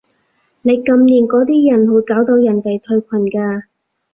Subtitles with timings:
[0.63, 3.65] 你禁言嗰啲人會搞到人哋退群嘅